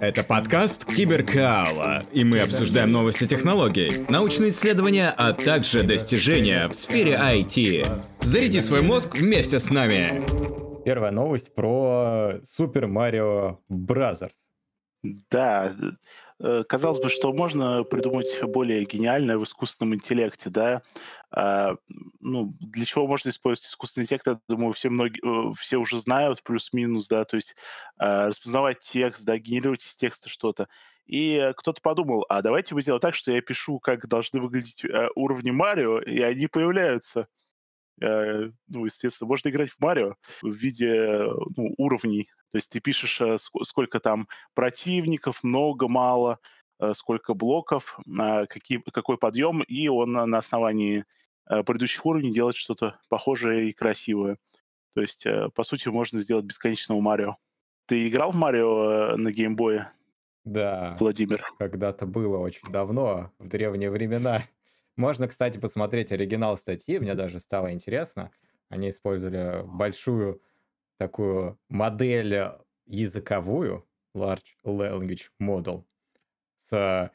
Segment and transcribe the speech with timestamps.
[0.00, 7.12] Это подкаст Киберкаала, и мы обсуждаем новости технологий, научные исследования, а также достижения в сфере
[7.12, 7.86] IT.
[8.22, 10.22] Заряди свой мозг вместе с нами.
[10.86, 14.26] Первая новость про Super Mario Bros.
[15.30, 15.74] Да,
[16.68, 20.82] казалось бы, что можно придумать более гениальное в искусственном интеллекте, да.
[21.32, 21.76] А,
[22.18, 26.42] ну, для чего можно использовать искусственный интеллект, я думаю, все, многие, э, все уже знают,
[26.42, 27.54] плюс-минус, да, то есть
[27.98, 30.68] а, распознавать текст, да, генерировать из текста что-то.
[31.06, 35.08] И кто-то подумал, а давайте мы сделаем так, что я пишу, как должны выглядеть э,
[35.14, 37.28] уровни Марио, и они появляются.
[38.00, 41.26] Э, ну, естественно, можно играть в Марио в виде
[41.56, 42.28] ну, уровней.
[42.50, 46.38] То есть ты пишешь, э, сколько там противников, много, мало,
[46.78, 47.98] э, сколько блоков,
[48.48, 51.04] какие, какой подъем, и он на основании
[51.46, 54.38] предыдущих уровней делает что-то похожее и красивое.
[54.94, 57.36] То есть, по сути, можно сделать бесконечного Марио.
[57.86, 59.92] Ты играл в Марио на геймбое?
[60.44, 60.96] Да.
[60.98, 61.44] Владимир.
[61.58, 64.42] Когда-то было очень давно, в древние времена.
[64.96, 68.30] Можно, кстати, посмотреть оригинал статьи, мне даже стало интересно.
[68.68, 70.42] Они использовали большую
[71.00, 72.50] такую модель
[72.84, 75.84] языковую, Large Language Model,
[76.58, 77.10] с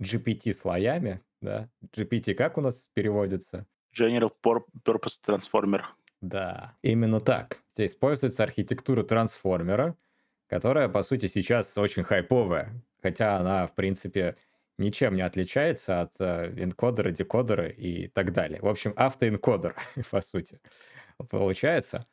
[0.00, 1.68] GPT-слоями, да?
[1.94, 3.66] GPT как у нас переводится?
[3.94, 5.82] General Purpose Transformer.
[6.22, 7.58] Да, именно так.
[7.74, 9.94] Здесь используется архитектура трансформера,
[10.46, 12.82] которая, по сути, сейчас очень хайповая.
[13.02, 14.36] Хотя она, в принципе,
[14.78, 18.60] ничем не отличается от э, энкодера, декодера и так далее.
[18.62, 19.76] В общем, автоэнкодер,
[20.10, 20.60] по сути,
[21.28, 22.06] получается.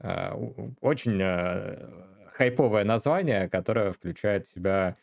[0.00, 0.32] Э,
[0.80, 1.88] очень э,
[2.32, 4.96] хайповое название, которое включает в себя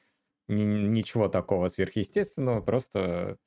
[0.47, 3.37] ничего такого сверхъестественного, просто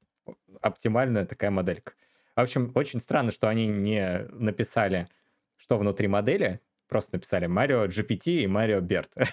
[0.61, 1.93] оптимальная такая моделька.
[2.35, 5.09] В общем, очень странно, что они не написали,
[5.57, 9.29] что внутри модели, просто написали Mario GPT и Mario BERT.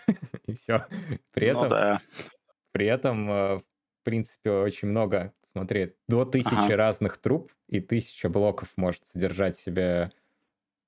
[0.45, 0.85] и все.
[1.31, 2.01] При ну этом, ну, да.
[2.71, 3.63] при этом
[4.03, 5.33] в принципе, очень много.
[5.49, 6.75] Смотри, до тысячи ага.
[6.75, 10.11] разных труб и тысяча блоков может содержать в себе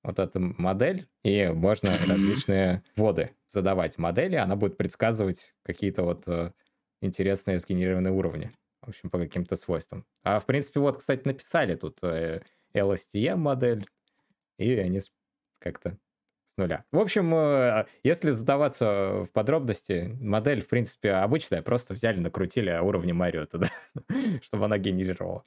[0.06, 6.52] вот эта модель, и можно различные воды задавать модели, она будет предсказывать какие-то вот э,
[7.00, 8.52] интересные сгенерированные уровни,
[8.82, 10.06] в общем, по каким-то свойствам.
[10.22, 13.86] А, в принципе, вот, кстати, написали тут э, LSTM модель,
[14.58, 15.00] и они
[15.58, 15.98] как-то
[16.56, 16.84] нуля.
[16.92, 23.12] В общем, э, если задаваться в подробности, модель, в принципе, обычная, просто взяли, накрутили уровни
[23.12, 23.70] Марио туда,
[24.42, 25.42] чтобы она генерировала.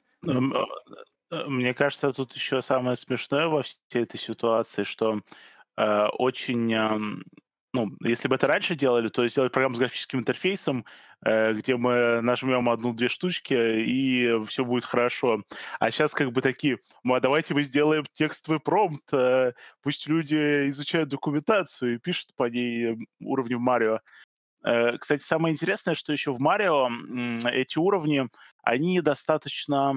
[1.30, 5.20] Э, мне кажется, тут еще самое смешное во всей этой ситуации, что
[5.76, 7.24] э, очень
[7.72, 10.84] ну, если бы это раньше делали, то сделать программу с графическим интерфейсом,
[11.24, 15.42] э, где мы нажмем одну-две штучки, и все будет хорошо.
[15.78, 19.52] А сейчас как бы такие, ну, а давайте мы сделаем текстовый промпт, э,
[19.82, 24.00] пусть люди изучают документацию и пишут по ней уровнем Марио.
[24.64, 26.88] Э, кстати, самое интересное, что еще в Марио
[27.48, 28.28] эти уровни,
[28.64, 29.94] они достаточно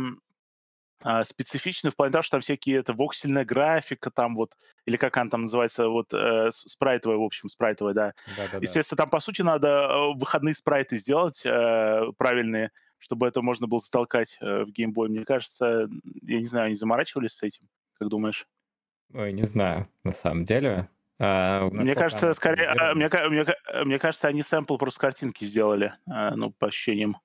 [1.24, 4.56] специфичны в плане того, что там всякие это воксельная графика, там вот,
[4.86, 8.14] или как она там называется, вот э, спрайтовая, в общем, спрайтовая, да.
[8.38, 8.60] Да-да-да.
[8.62, 13.80] Естественно, там, по сути, надо э, выходные спрайты сделать э, правильные, чтобы это можно было
[13.80, 15.10] затолкать э, в геймбой.
[15.10, 15.90] Мне кажется,
[16.22, 17.68] я не знаю, они заморачивались с этим,
[18.00, 18.48] как думаешь?
[19.14, 20.90] Ой, не знаю, на самом деле.
[21.20, 23.46] А, мне кажется, скорее, а, мне, мне,
[23.86, 27.18] мне кажется, они сэмпл просто картинки сделали, а, ну, по ощущениям.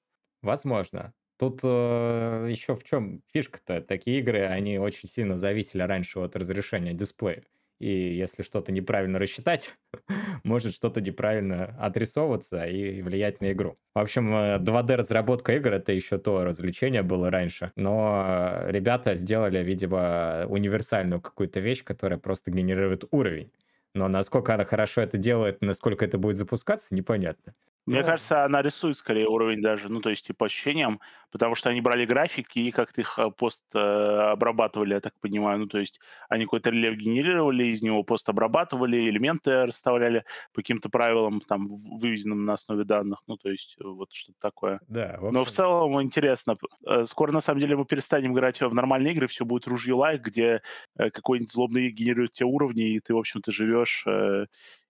[0.42, 1.12] Возможно.
[1.38, 3.80] Тут э, еще в чем фишка-то?
[3.80, 7.44] Такие игры, они очень сильно зависели раньше от разрешения дисплея.
[7.78, 9.76] И если что-то неправильно рассчитать,
[10.42, 13.78] может что-то неправильно отрисовываться и влиять на игру.
[13.94, 17.70] В общем, 2D-разработка э, игр— это еще то развлечение было раньше.
[17.76, 23.52] Но ребята сделали, видимо, универсальную какую-то вещь, которая просто генерирует уровень.
[23.94, 27.52] Но насколько она хорошо это делает, насколько это будет запускаться, непонятно.
[27.88, 31.00] Мне кажется, она рисует скорее уровень даже, ну, то есть, типа, ощущениям,
[31.30, 35.60] потому что они брали графики и как-то их э, пост э, обрабатывали, я так понимаю.
[35.60, 40.88] Ну, то есть, они какой-то рельеф генерировали, из него пост обрабатывали, элементы расставляли по каким-то
[40.88, 43.22] правилам, там, выведенным на основе данных.
[43.26, 44.80] Ну, то есть, вот что-то такое.
[44.88, 46.56] Да, в Но в целом интересно.
[46.86, 50.22] Э, скоро, на самом деле, мы перестанем играть в нормальные игры, все будет ружье лайк,
[50.22, 50.62] где
[50.96, 54.04] какой-нибудь злобный генерирует те уровни, и ты, в общем-то, живешь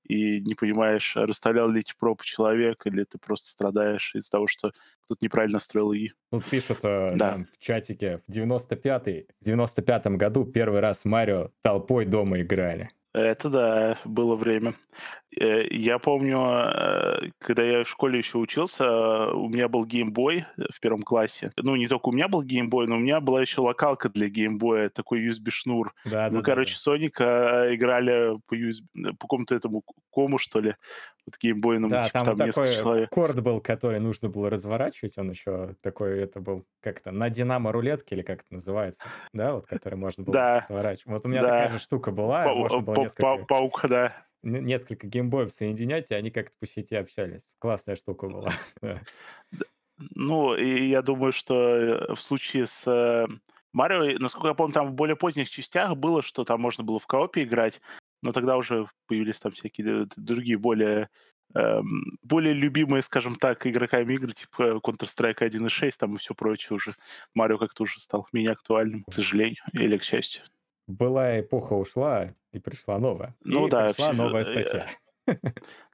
[0.08, 4.72] и не понимаешь, расставлял ли эти пробы человек, или ты просто страдаешь из-за того, что
[5.05, 6.12] кто-то неправильно строил ИИ.
[6.31, 7.44] Тут пишут э, да.
[7.52, 12.88] в чатике, в 95-й, в 95-м году первый раз Марио толпой дома играли.
[13.14, 14.75] Это да, было время.
[15.40, 20.81] Э, я помню, э, когда я в школе еще учился, у меня был геймбой в
[20.81, 21.52] первом классе.
[21.56, 24.90] Ну, не только у меня был геймбой, но у меня была еще локалка для геймбоя,
[24.90, 25.93] такой USB-шнур.
[26.05, 26.81] Да, Мы, да, короче, да.
[26.81, 29.82] Соника играли по, USB, по какому-то этому
[30.12, 30.75] кому, что ли.
[31.28, 33.10] Вот геймбой, Да, типа там там несколько такой человек.
[33.10, 35.19] корд был, который нужно было разворачивать.
[35.19, 39.02] Он еще такой, это был как-то на динамо рулетке или как это называется,
[39.34, 41.06] да, вот который можно было Да, разворачивать.
[41.06, 43.84] Вот у меня такая же штука была, и Пау- можно было пау- несколько, пау- Паук,
[43.88, 44.16] да.
[44.42, 47.48] не- несколько геймбоев соединять, и они как-то по сети общались.
[47.58, 48.48] Классная штука была.
[50.14, 53.26] Ну, и я думаю, что э, в случае с э,
[53.72, 57.06] Марио, насколько я помню, там в более поздних частях было, что там можно было в
[57.08, 57.81] коопе играть,
[58.23, 61.09] но тогда уже появились там всякие другие более
[61.55, 66.94] эм, более любимые, скажем так, игроками игры, типа Counter-Strike 1.6 там и все прочее уже.
[67.35, 70.43] Марио как-то уже стал менее актуальным, к сожалению, или к счастью.
[70.87, 73.35] Была эпоха ушла, и пришла новая.
[73.44, 74.87] Ну И да, пришла всё, новая э, статья.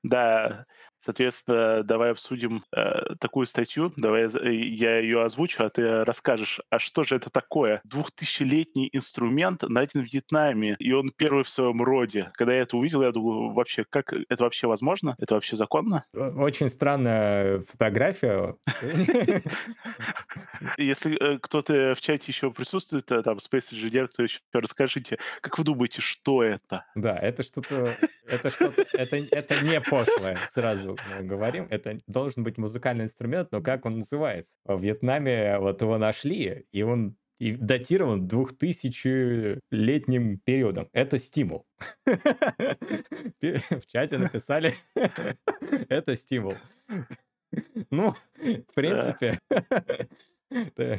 [0.02, 0.66] Да,
[1.04, 3.92] соответственно, давай обсудим э, такую статью.
[3.96, 7.80] Давай я, э, я ее озвучу, а ты расскажешь, а что же это такое?
[7.84, 12.30] Двухтысячелетний инструмент найден в Вьетнаме, и он первый в своем роде.
[12.34, 15.14] Когда я это увидел, я думал, вообще, как это вообще возможно?
[15.18, 16.04] Это вообще законно?
[16.12, 18.56] Очень странная фотография.
[20.78, 25.58] Если э, кто-то в чате еще присутствует, э, там, Space Engineer, кто еще, расскажите, как
[25.58, 26.86] вы думаете, что это?
[26.94, 27.92] Да, это что-то,
[28.26, 31.66] это что-то, это не пошлое, сразу мы говорим.
[31.70, 34.54] Это должен быть музыкальный инструмент, но как он называется?
[34.64, 40.88] В Вьетнаме вот его нашли, и он и датирован 2000-летним периодом.
[40.92, 41.66] Это стимул.
[42.06, 44.74] В чате написали,
[45.88, 46.54] это стимул.
[47.90, 49.38] Ну, в принципе,
[50.76, 50.98] да,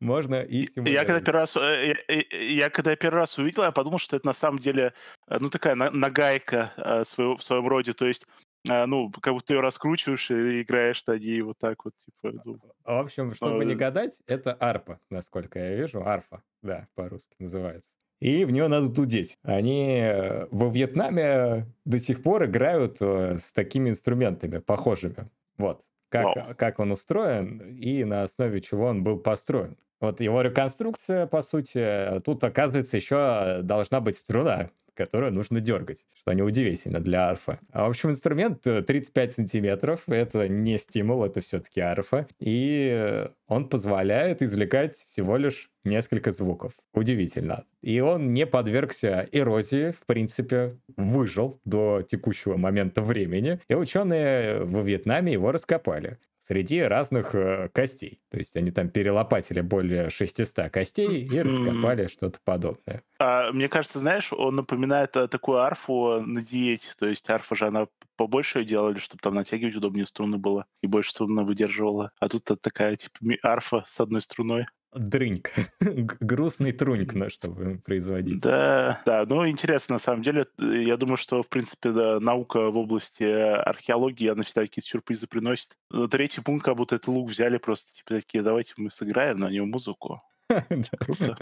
[0.00, 2.24] можно и Я когда первый раз, э, я, я-
[2.64, 4.92] я когда первый раз увидел, я подумал, что это на самом деле,
[5.28, 8.26] э, ну, такая на- нагайка э, своего- в своем роде, то есть,
[8.68, 12.58] э, ну, как будто ее раскручиваешь и играешь на ней вот так вот, типа, ну,
[12.84, 16.06] В общем, чтобы не э, гадать, это арпа, насколько я вижу.
[16.06, 17.92] Арфа, да, по-русски называется.
[18.20, 19.38] И в нее надо дудеть.
[19.42, 25.28] Они э, во Вьетнаме до сих пор играют э, с такими инструментами, похожими.
[25.58, 25.82] Вот.
[26.08, 26.54] Как, вау.
[26.56, 29.76] как он устроен и на основе чего он был построен.
[30.00, 36.06] Вот его реконструкция, по сути, э, тут, оказывается, еще должна быть струна, которую нужно дергать,
[36.14, 37.58] что неудивительно для арфа.
[37.72, 43.28] А, в общем, инструмент э, 35 сантиметров, это не стимул, это все-таки арфа, и э,
[43.46, 46.72] он позволяет извлекать всего лишь несколько звуков.
[46.92, 47.64] Удивительно.
[47.82, 54.82] И он не подвергся эрозии, в принципе, выжил до текущего момента времени, и ученые во
[54.82, 58.20] Вьетнаме его раскопали среди разных э, костей.
[58.30, 63.02] То есть они там перелопатили более 600 костей и раскопали что-то подобное.
[63.18, 67.66] А, мне кажется, знаешь, он напоминает э, такую арфу на диете, то есть арфа же
[67.66, 72.12] она побольше её делали, чтобы там натягивать удобнее струны было, и больше струны выдерживала.
[72.20, 74.66] А тут такая, типа, арфа с одной струной.
[74.94, 75.50] Дрыньк.
[75.80, 78.40] Грустный труньк, на чтобы производить.
[78.40, 82.70] Да, да, ну интересно, на самом деле, э, я думаю, что, в принципе, да, наука
[82.70, 85.76] в области э, археологии, она всегда какие-то сюрпризы приносит.
[85.90, 89.50] Но третий пункт, как будто это лук взяли просто, типа, такие, давайте мы сыграем на
[89.50, 90.22] нем музыку.
[90.70, 90.98] Да.
[90.98, 91.38] Круто.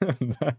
[0.20, 0.58] Да.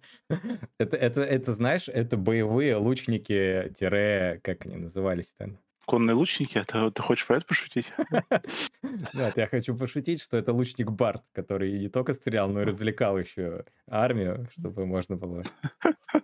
[0.79, 5.59] Это, это, это, знаешь, это боевые лучники, тире, как они назывались там?
[5.85, 7.93] Конные лучники, ты, ты хочешь про это пошутить?
[9.13, 13.17] Нет, я хочу пошутить, что это лучник Барт, который не только стрелял, но и развлекал
[13.17, 15.43] еще армию, чтобы можно было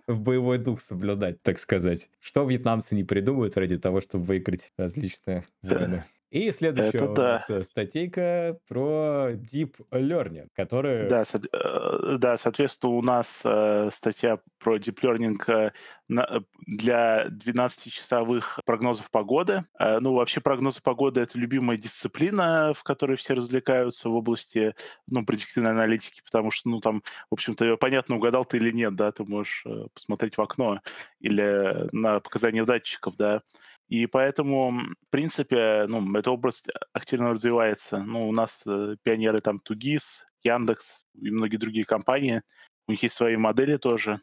[0.08, 2.10] в боевой дух соблюдать, так сказать.
[2.20, 5.76] Что вьетнамцы не придумают ради того, чтобы выиграть различные Да.
[5.78, 6.04] войны.
[6.34, 11.08] И следующая Это у нас э, статейка про Deep Learning, который...
[11.08, 15.70] Да, со- э, да, соответственно, у нас э, статья про Deep Learning э,
[16.08, 19.64] на- для 12-часовых прогнозов погоды.
[19.78, 24.74] Э, ну, вообще прогнозы погоды— это любимая дисциплина, в которой все развлекаются в области
[25.08, 29.12] ну, предиктивной аналитики, потому что, ну, там, в общем-то, понятно, угадал ты или нет, да,
[29.12, 29.64] ты можешь
[29.94, 30.80] посмотреть в окно
[31.20, 33.42] или на показания датчиков, да.
[33.88, 37.98] И поэтому, в принципе, ну, эта область активно развивается.
[37.98, 42.42] Ну, у нас э, пионеры там Тугис, Яндекс и многие другие компании.
[42.88, 44.20] У них есть свои модели тоже.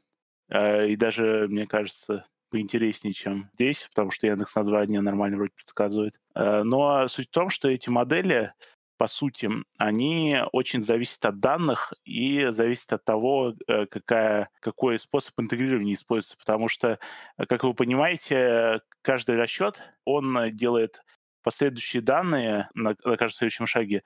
[0.50, 5.38] Э, И даже, мне кажется, поинтереснее, чем здесь, потому что Яндекс на два дня нормально
[5.38, 6.20] вроде предсказывает.
[6.36, 8.54] Э, Но суть в том, что эти модели,
[9.02, 15.40] по сути, они очень зависят от данных и зависят от того, э, какая, какой способ
[15.40, 16.38] интегрирования используется.
[16.38, 17.00] Потому что,
[17.40, 21.02] э, как вы понимаете, каждый расчет, он э, делает
[21.42, 24.04] последующие данные на, на каждом следующем шаге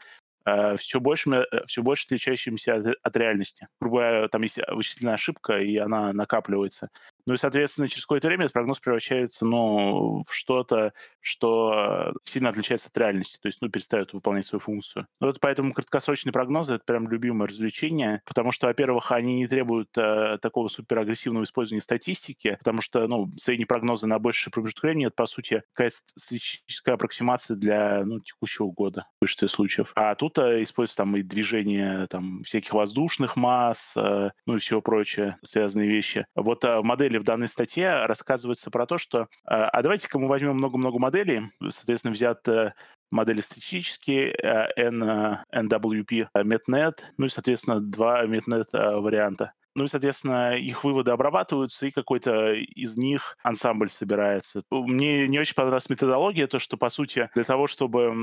[0.77, 3.67] все, большими, все больше отличающимися от, от реальности.
[3.81, 6.89] Грубо говоря, там есть вычислительная ошибка, и она накапливается.
[7.25, 12.89] Ну и, соответственно, через какое-то время этот прогноз превращается, ну, в что-то, что сильно отличается
[12.89, 15.07] от реальности, то есть, ну, перестает выполнять свою функцию.
[15.19, 19.89] Ну, вот поэтому краткосрочные прогнозы— это прям любимое развлечение, потому что, во-первых, они не требуют
[19.97, 25.15] э, такого суперагрессивного использования статистики, потому что, ну, средние прогнозы на больший промежуток времени— это,
[25.15, 29.91] по сути, какая-то статистическая аппроксимация для, ну, текущего года в большинстве случаев.
[29.95, 34.81] А тут э, используется там и движение там всяких воздушных масс, э, ну и всего
[34.81, 36.25] прочее, связанные вещи.
[36.35, 36.81] Вот э,
[37.15, 39.21] модели в данной статье рассказывается про то, что...
[39.21, 42.73] Э, а давайте-ка мы возьмем много-много моделей, соответственно, взят э,
[43.11, 49.53] модели статистические, э, N, э, NWP, MetNet, ну и, соответственно, два MetNet варианта.
[49.75, 54.61] Ну и, соответственно, их выводы обрабатываются, и какой-то из них ансамбль собирается.
[54.71, 58.13] Мне не очень понравилась методология, то, что, по сути, для того, чтобы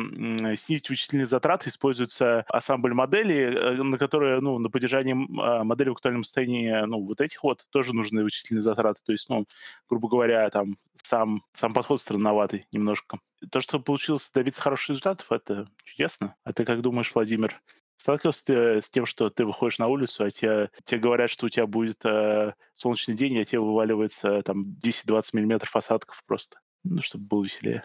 [0.56, 5.92] снизить вычислительные затраты, используется ансамбль моделей, э, на которые, ну, на поддержание а, модели в
[5.92, 9.02] актуальном состоянии, ну, вот этих вот тоже нужны вычислительные затраты.
[9.04, 9.44] То есть, ну,
[9.88, 13.18] грубо говоря, там сам, сам подход странноватый немножко.
[13.50, 16.34] То, что получилось добиться хороших результатов, это чудесно.
[16.44, 17.60] А ты как думаешь, Владимир?
[18.02, 21.48] Сталкивался ты с тем, что ты выходишь на улицу, а тебе, тебе говорят, что у
[21.48, 27.26] тебя будет э, солнечный день, а тебе вываливается там 10-20 миллиметров осадков просто, ну, чтобы
[27.26, 27.84] было веселее.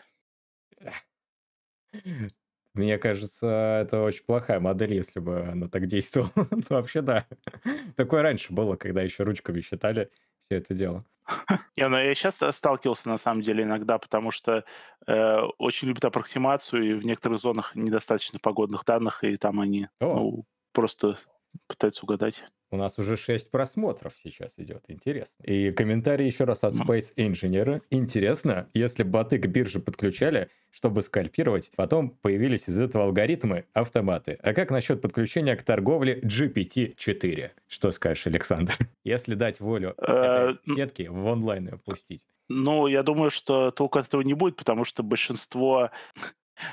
[2.74, 6.32] Мне кажется, это очень плохая модель, если бы она так действовала.
[6.50, 7.28] Ну, вообще, да.
[7.96, 10.10] Такое раньше было, когда еще ручками считали
[10.48, 11.06] все это дело.
[11.78, 14.64] Не, ну я сейчас сталкивался на самом деле иногда, потому что
[15.06, 20.46] э, очень любят аппроксимацию, и в некоторых зонах недостаточно погодных данных, и там они ну,
[20.72, 21.18] просто
[21.68, 22.44] пытаются угадать.
[22.70, 24.84] У нас уже 6 просмотров сейчас идет.
[24.90, 25.42] Интересно.
[25.44, 27.82] И комментарий еще раз от Space Engineer.
[27.90, 34.38] Интересно, если боты к бирже подключали, чтобы скальпировать, потом появились из этого алгоритмы автоматы.
[34.44, 37.52] А как насчет подключения к торговле GPT-4?
[37.68, 38.74] Что скажешь, Александр?
[39.06, 42.26] Если дать волю э, сетки в онлайн опустить.
[42.50, 45.90] Ну, я думаю, что толку от этого не будет, потому что большинство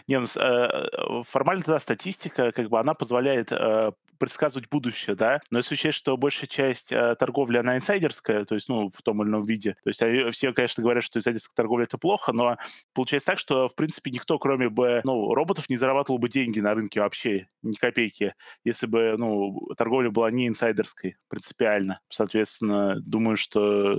[0.09, 5.59] не, ну, э, формально, да, статистика, как бы, она позволяет э, предсказывать будущее, да, но
[5.59, 9.29] если учесть, что большая часть э, торговли, она инсайдерская, то есть, ну, в том или
[9.29, 12.57] ином виде, то есть все, конечно, говорят, что инсайдерская торговля— это плохо, но
[12.93, 16.75] получается так, что, в принципе, никто, кроме бы, ну, роботов, не зарабатывал бы деньги на
[16.75, 22.00] рынке вообще, ни копейки, если бы, ну, торговля была не инсайдерской принципиально.
[22.09, 23.93] Соответственно, думаю, что,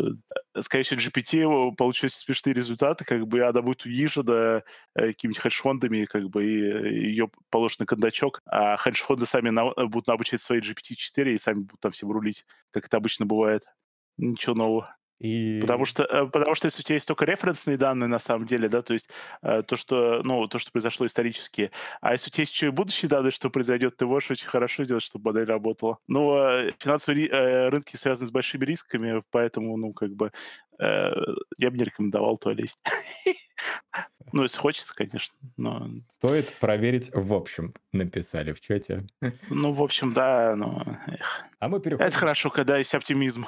[0.55, 4.63] э, скорее всего, GPT получились смешные результаты, как бы она будет уижена
[4.95, 5.43] э, какими-нибудь
[5.75, 10.59] хедж-фондами, как бы, и ее положен на кондачок, а хедж-фонды сами на, будут обучать свои
[10.59, 13.65] GPT-4 и сами будут там всем рулить, как это обычно бывает.
[14.17, 14.95] Ничего нового.
[15.19, 15.59] И...
[15.61, 18.67] Потому что, э, потому что если у тебя есть только референсные данные на самом деле,
[18.67, 19.09] да, то есть
[19.43, 22.71] э, то, что, ну, то, что произошло исторически, а если у тебя есть еще и
[22.71, 25.99] будущие данные, что произойдет, ты можешь очень хорошо сделать, чтобы модель работала.
[26.07, 30.31] Но э, финансовые рынки связаны с большими рисками, поэтому, ну, как бы,
[30.79, 32.83] я бы не рекомендовал туда лезть.
[34.31, 35.37] Ну, если хочется, конечно.
[35.55, 35.87] Но...
[36.09, 39.05] Стоит проверить в общем, написали в чате.
[39.49, 40.83] Ну, в общем, да, но...
[41.59, 42.05] А мы переходим...
[42.05, 43.45] Это хорошо, когда есть оптимизм.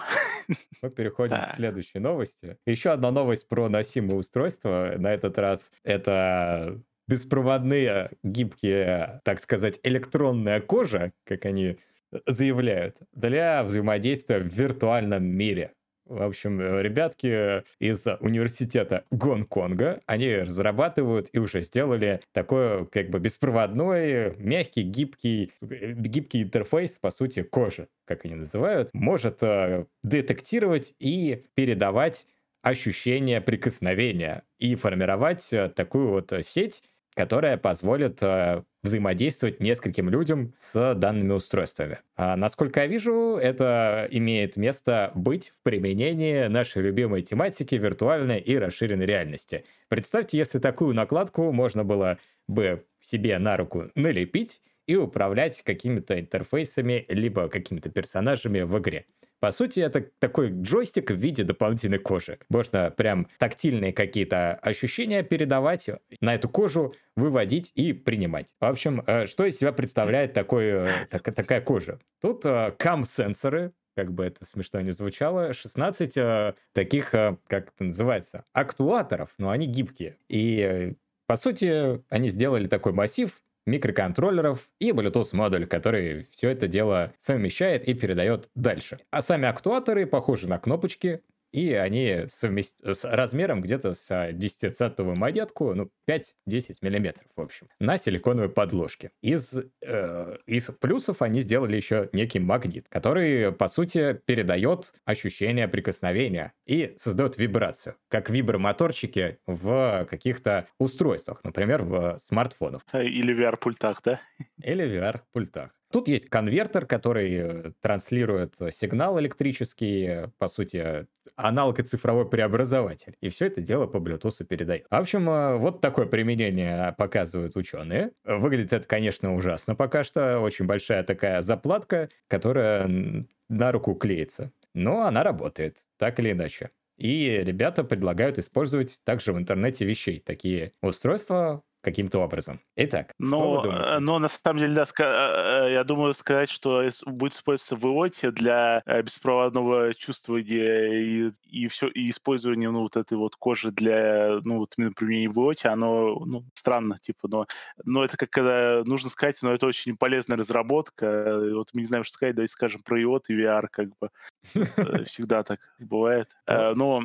[0.82, 1.48] Мы переходим да.
[1.48, 2.58] к следующей новости.
[2.66, 4.94] Еще одна новость про носимые устройства.
[4.98, 11.80] На этот раз это беспроводные, гибкие, так сказать, электронная кожа, как они
[12.26, 15.74] заявляют, для взаимодействия в виртуальном мире.
[16.10, 23.20] В общем, э, ребятки из университета Гонконга, они разрабатывают и уже сделали такой как бы
[23.20, 30.96] беспроводной, мягкий, гибкий, э, гибкий интерфейс, по сути, кожи, как они называют, может э, детектировать
[31.00, 32.26] и передавать
[32.62, 36.84] ощущение прикосновения и формировать такую вот сеть,
[37.18, 41.98] которая позволит э, взаимодействовать нескольким людям с данными устройствами.
[42.16, 48.56] А насколько я вижу, это имеет место быть в применении нашей любимой тематики виртуальной и
[48.56, 49.66] расширенной реальности.
[49.90, 57.04] Представьте, если такую накладку можно было бы себе на руку налепить и управлять какими-то интерфейсами,
[57.10, 59.06] либо какими-то персонажами в игре.
[59.40, 62.40] По сути, это такой джойстик в виде дополнительной кожи.
[62.50, 65.90] Можно прям тактильные какие-то ощущения передавать,
[66.22, 68.56] на эту кожу выводить и принимать.
[68.60, 72.00] В общем, э, что из себя представляет такой, э, так, такая кожа?
[72.22, 77.84] Тут э, кам-сенсоры, как бы это смешно не звучало, 16 э, таких, э, как это
[77.84, 80.18] называется, актуаторов, но они гибкие.
[80.30, 80.94] И, э,
[81.26, 87.84] по сути, они сделали такой массив, микроконтроллеров и Bluetooth модуль, который все это дело совмещает
[87.88, 89.00] и передает дальше.
[89.12, 91.22] А сами актуаторы похожи на кнопочки,
[91.52, 92.80] и они совмест...
[92.84, 99.12] с размером где-то с 10-центовую монетку, ну, 5-10 миллиметров, в общем, на силиконовой подложке.
[99.22, 106.54] Из, э, из плюсов они сделали еще некий магнит, который, по сути, передает ощущение прикосновения
[106.66, 112.82] и создает вибрацию, как вибромоторчики в каких-то устройствах, например, в смартфонах.
[112.94, 114.20] Или VR-пультах, да?
[114.62, 115.72] Или VR-пультах.
[115.92, 123.16] Тут есть конвертер, который транслирует сигнал электрический, по сути, аналог и цифровой преобразователь.
[123.22, 124.86] И все это дело по Bluetooth передает.
[124.90, 128.12] В общем, э, вот такое применение показывают ученые.
[128.26, 130.40] Выглядит это, конечно, ужасно пока что.
[130.40, 134.52] Очень большая такая заплатка, которая на руку клеится.
[134.74, 136.72] Но она работает, так или иначе.
[136.98, 142.60] И ребята предлагают использовать также в интернете вещей такие устройства, каким-то образом.
[142.76, 143.96] Итак, но, что вы думаете?
[143.96, 147.86] Э, но на самом деле, да, э, э, я думаю сказать, что будет использоваться в
[147.86, 154.42] IoT для беспроводного чувствования и, и все, и использования ну, вот этой вот кожи для,
[154.44, 157.48] ну, вот именно применения в IoT, оно ну, странно, типа, но,
[157.86, 161.40] но это как когда нужно сказать, но это очень полезная разработка.
[161.54, 164.10] Вот мы не знаем, что сказать, давайте скажем про IoT и VR, как бы.
[165.06, 166.30] Всегда так бывает.
[166.48, 167.02] Но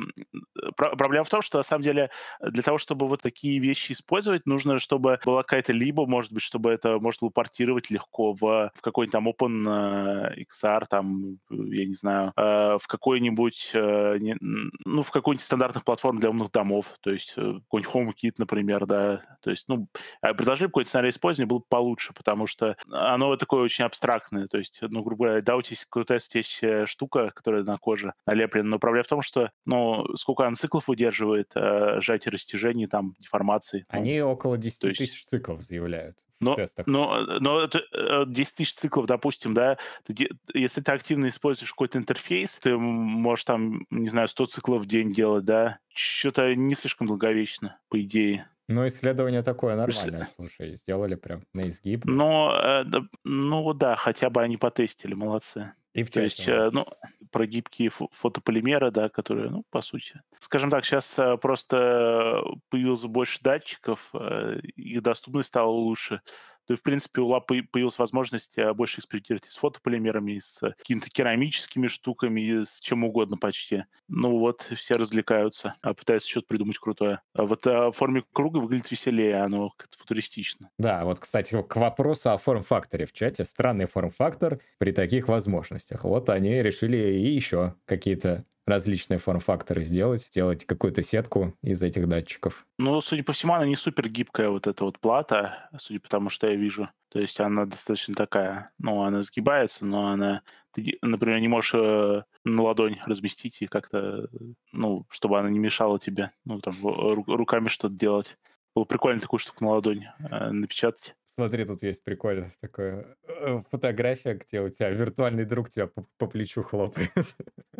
[0.75, 2.09] проблема в том, что на самом деле
[2.41, 6.43] для того, чтобы вот такие вещи использовать, нужно нужно, чтобы была какая-то либо, может быть,
[6.43, 11.85] чтобы это можно было портировать легко в, в какой-нибудь там Open э, XR, там, я
[11.85, 17.11] не знаю, э, в какой-нибудь, э, ну, в какой-нибудь стандартных платформ для умных домов, то
[17.11, 19.87] есть какой-нибудь HomeKit, например, да, то есть, ну,
[20.21, 24.57] а предложили какой-то сценарий использования было бы получше, потому что оно такое очень абстрактное, то
[24.57, 28.69] есть, ну, грубо говоря, да, у тебя есть крутая светящая штука, которая на коже налеплена,
[28.69, 33.85] но проблема в том, что, ну, сколько она циклов удерживает, э, сжатие растяжений, там, деформации.
[33.89, 34.97] Они ну, около 10 есть...
[34.97, 36.17] тысяч циклов заявляют.
[36.39, 36.85] Но, в тестах.
[36.87, 37.83] но, но это
[38.27, 43.45] 10 э, тысяч циклов, допустим, да, ты, если ты активно используешь какой-то интерфейс, ты можешь
[43.45, 48.49] там, не знаю, 100 циклов в день делать, да, что-то не слишком долговечно, по идее.
[48.67, 52.05] Ну, исследование такое нормальное, слушай, сделали прям на изгиб.
[52.05, 52.83] Но, э,
[53.23, 55.73] ну да, хотя бы они потестили, молодцы.
[55.93, 56.85] И в То есть, э, ну,
[57.31, 60.21] про гибкие фотополимеры, да, которые, ну, по сути.
[60.39, 66.21] Скажем так, сейчас э, просто появилось больше датчиков, э, их доступность стала лучше
[66.67, 71.87] то, в принципе, у лап появилась возможность э, больше экспериментировать с фотополимерами, с какими-то керамическими
[71.87, 73.85] штуками, с чем угодно почти.
[74.07, 77.21] Ну вот, все развлекаются, а пытаются что-то придумать крутое.
[77.33, 80.69] А вот а, в форме круга выглядит веселее, оно как-то футуристично.
[80.77, 83.45] Да, вот, кстати, к вопросу о форм-факторе в чате.
[83.45, 86.03] Странный форм-фактор при таких возможностях.
[86.03, 92.65] Вот они решили и еще какие-то различные форм-факторы сделать, сделать какую-то сетку из этих датчиков.
[92.77, 96.29] Ну, судя по всему, она не супер гибкая, вот эта вот плата, судя по тому,
[96.29, 96.89] что я вижу.
[97.09, 102.23] То есть она достаточно такая, ну, она сгибается, но она, ты, например, не можешь э,
[102.43, 104.29] на ладонь разместить и как-то,
[104.71, 108.37] ну, чтобы она не мешала тебе, ну, там, руками что-то делать.
[108.75, 111.15] Было прикольно такую штуку на ладонь э, напечатать.
[111.35, 116.27] Смотри, тут есть прикольно такая э, фотография, где у тебя виртуальный друг тебя по, по
[116.27, 117.11] плечу хлопает.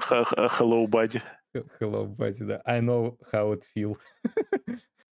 [0.09, 1.21] Hello, buddy.
[1.79, 2.61] Hello, buddy, да.
[2.65, 3.97] I know how it feel.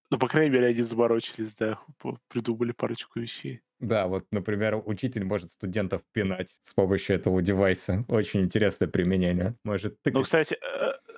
[0.09, 1.79] Ну, по крайней мере, они заморочились, да,
[2.27, 3.61] придумали парочку вещей.
[3.79, 8.03] Да, вот, например, учитель может студентов пинать с помощью этого девайса.
[8.09, 9.55] Очень интересное применение.
[9.63, 10.13] Может ну, тыкать...
[10.13, 10.57] Ну, кстати...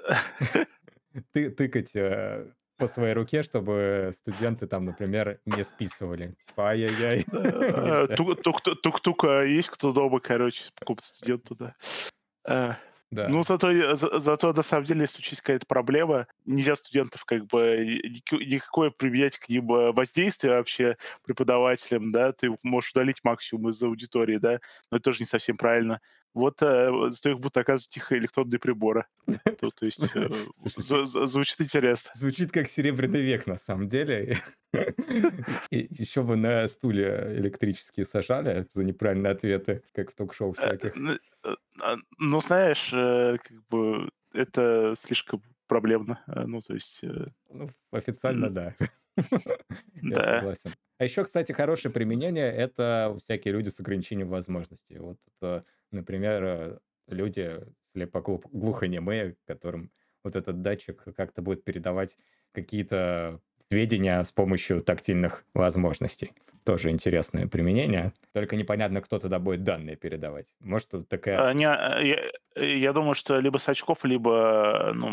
[0.08, 0.66] Э,
[1.32, 6.36] ты, тыкать э, по своей руке, чтобы студенты там, например, не списывали.
[6.48, 7.26] Типа, ай-яй-яй.
[7.34, 12.80] Э, тук-тук а есть кто дома, короче, покупать студенту, да.
[13.14, 13.30] Э, да.
[13.30, 18.02] Ну, зато, за, зато, на самом деле, если учесть какая-то проблема, нельзя студентов как бы
[18.32, 24.38] никакое применять к ним э, воздействие вообще преподавателям, да, ты можешь удалить максимум из аудитории,
[24.38, 24.60] да,
[24.92, 26.02] но это тоже не совсем правильно
[26.34, 29.06] вот э, зато их будут оказывать их электронные приборы.
[29.28, 30.30] То, то есть э,
[31.28, 32.12] звучит интересно.
[32.14, 34.40] Звучит как серебряный век на самом деле.
[35.70, 40.94] Еще бы на стуле электрические сажали за неправильные ответы, как в ток-шоу э, всяких.
[42.20, 46.24] Ну, знаешь, э, как бы это слишком проблемно.
[46.28, 47.04] Э, ну, то есть...
[47.50, 48.76] Ну, официально, да.
[50.02, 50.72] Я согласен.
[50.98, 54.98] А еще, кстати, хорошее применение— это всякие люди с ограничением возможностей.
[54.98, 59.92] Вот это Например, э, люди слепоглухонемые, которым
[60.24, 62.18] вот этот датчик как-то будет передавать
[62.52, 63.40] какие-то
[63.74, 66.32] сведения с помощью тактильных возможностей.
[66.64, 68.14] Тоже интересное применение.
[68.32, 70.56] Только непонятно, кто туда будет данные передавать.
[70.60, 71.42] Может, тут такая...
[71.42, 72.22] А, не, а, я,
[72.56, 75.12] я думаю, что либо с очков, либо, ну,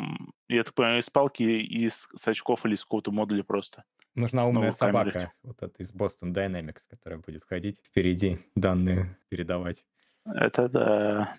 [0.49, 3.85] я так понимаю, из палки, из с очков или из какого-то модуля просто.
[4.15, 9.87] Нужна умная собака, вот это из Boston Dynamics, которая будет ходить впереди, данные передавать.
[10.27, 11.37] Это да.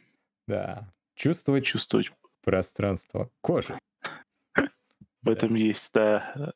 [0.48, 0.92] Да.
[1.14, 2.12] Чувствовать Чувствовать.
[2.44, 3.78] пространство кожи.
[5.22, 6.52] В этом есть, да,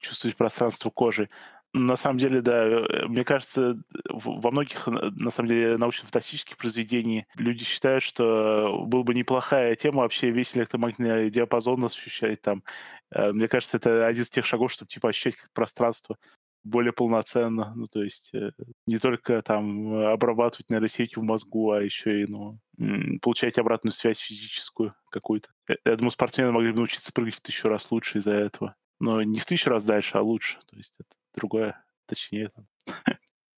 [0.00, 1.28] чувствовать пространство кожи.
[1.72, 7.64] На самом деле, да, э, мне кажется, во многих, на самом деле, научно-фантастических произведениях люди
[7.64, 12.64] считают, что была бы неплохая тема вообще весь электромагнитный диапазон ощущать там.
[13.12, 16.16] Э, мне кажется, это один из тех шагов, чтобы типа ощущать как пространство
[16.64, 17.72] более полноценно.
[17.76, 18.50] Ну, то есть э,
[18.86, 22.58] не только там обрабатывать нейросети в мозгу, а еще и, ну,
[23.22, 25.50] получать обратную связь физическую какую-то.
[25.84, 28.74] Я думаю, спортсмены могли бы научиться прыгать в тысячу раз лучше из-за этого.
[29.00, 30.58] Но не в тысячу раз дальше, а лучше.
[30.70, 32.52] То есть это другое, точнее.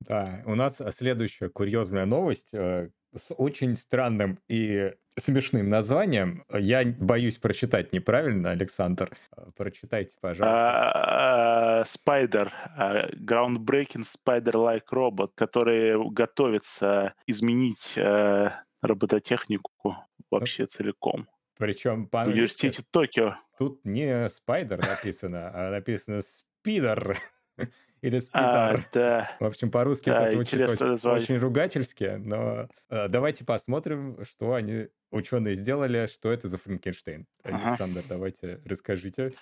[0.00, 6.44] Да, у нас следующая курьезная новость э, с очень странным и смешным названием.
[6.52, 9.16] Я боюсь прочитать неправильно, Александр.
[9.36, 11.84] Э, прочитайте, пожалуйста.
[11.86, 18.50] Spider, а, groundbreaking Spider-like робот, который готовится изменить э,
[18.80, 19.96] робототехнику
[20.30, 21.28] вообще целиком.
[21.62, 23.36] Причем в университете Токио.
[23.56, 27.16] Тут не Spider написано, а написано Спидер.
[28.02, 28.88] Или А, спидар.
[28.92, 31.22] да, В общем, по-русски да, это звучит очень, название.
[31.22, 37.28] очень ругательски, но э, давайте посмотрим, что они, ученые, сделали, что это за Франкенштейн.
[37.44, 37.68] Ага.
[37.68, 39.34] Александр, давайте расскажите.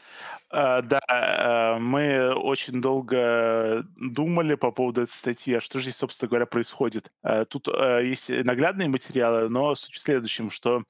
[0.51, 5.97] А, Да, а, мы очень долго думали по поводу этой статьи, а что же здесь,
[5.97, 7.11] собственно говоря, происходит.
[7.23, 10.83] А, Тут а, есть наглядные материалы, но суть в следующем, что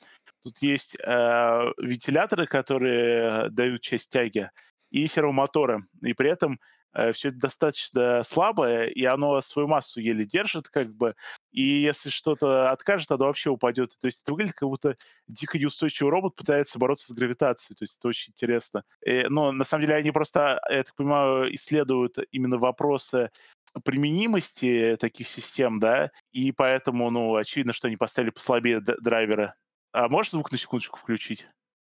[0.42, 4.50] тут есть а, вентиляторы, которые дают часть тяги,
[4.90, 5.84] и сервомоторы.
[6.02, 6.60] И при этом
[7.12, 11.14] все это достаточно слабое, и оно свою массу еле держит, как бы.
[11.52, 13.96] И если что-то откажет, оно вообще упадет.
[14.00, 14.96] То есть это выглядит, как будто
[15.28, 17.76] дико неустойчивый робот пытается бороться с гравитацией.
[17.76, 18.82] То есть это очень интересно.
[19.06, 23.30] И, но на самом деле они просто, я так понимаю, исследуют именно вопросы
[23.84, 29.54] применимости таких систем, да, и поэтому, ну, очевидно, что они поставили послабее драйвера.
[29.92, 31.46] А можешь звук на секундочку включить?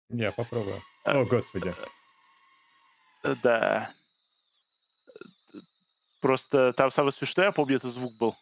[0.10, 0.82] Я попробую.
[1.06, 1.74] О, господи.
[3.24, 3.92] Э, Да.
[6.22, 8.36] Просто там самое смешное, я помню, это звук был.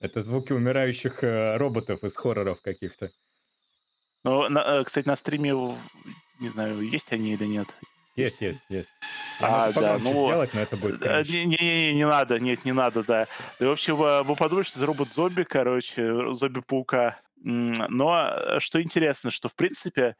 [0.00, 3.10] Это звуки умирающих э, роботов из хорроров каких-то.
[4.24, 5.52] Ну, на- э, кстати, на стриме,
[6.40, 7.68] не знаю, есть они или нет.
[8.16, 8.88] Есть, есть, есть.
[9.40, 11.28] Я А, да, ну, сделать, но это будет Э, кринж.
[11.28, 13.26] Не-не-не, не надо, нет, не надо, да.
[13.60, 17.20] И, в общем, вы подумали, что это робот-зомби, короче, зомби-паука.
[17.48, 20.16] Но э, что интересно, что, в принципе,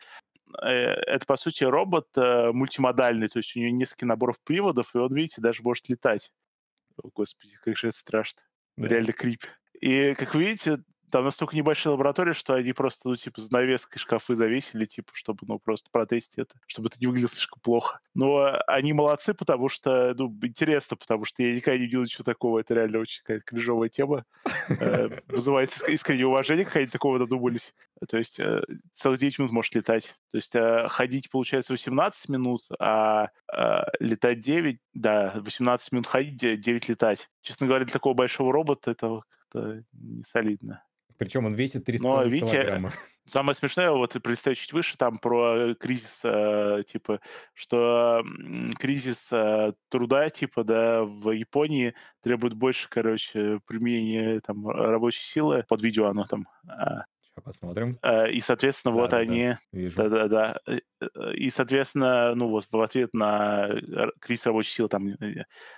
[0.63, 4.99] э, это, по сути, робот э, мультимодальный, то есть у него несколько наборов приводов, и
[4.99, 6.31] он, видите, даже может летать.
[7.03, 8.43] О, господи, как же это страшно.
[8.77, 8.87] Да.
[8.87, 9.43] Реально крип.
[9.81, 10.79] И, как вы видите,
[11.11, 15.59] там настолько небольшая лаборатория, что они просто, ну, типа, занавеской шкафы завесили, типа, чтобы, ну,
[15.59, 18.01] просто протестить это, чтобы это не выглядело слишком плохо.
[18.15, 22.61] Но они молодцы, потому что, ну, интересно, потому что я никогда не видел ничего такого.
[22.61, 24.25] Это реально очень какая-то кринжовая тема.
[24.69, 27.75] Э, Вызывает иск- искреннее уважение, как они такого додумались.
[28.09, 30.17] То есть э, целых 9 минут может летать.
[30.31, 33.29] То есть э, ходить, получается, 18 минут, а
[34.01, 37.29] летать 9, да, 18 минут ходить, 9 летать.
[37.43, 39.23] Честно говоря, для такого большого робота это
[39.57, 40.83] как-то не солидно.
[41.19, 42.93] Причем он весит 3,5 Но, видите, килограмма.
[43.27, 47.21] Самое смешное, вот пролистаю чуть выше, там про э, кризис, э, типа,
[47.55, 48.23] что
[48.79, 55.65] кризис э, труда, типа, да, в Японии требует больше, короче, применения там рабочей силы.
[55.69, 56.47] Под видео оно там.
[56.69, 57.99] а, Сейчас посмотрим.
[58.03, 59.33] э, И, соответственно, вот Да-да-да.
[59.33, 59.57] они...
[59.73, 60.59] Да-да-да.
[60.67, 63.69] Э, э, И, соответственно, ну вот в ответ на
[64.21, 65.09] кризис рабочей силы там,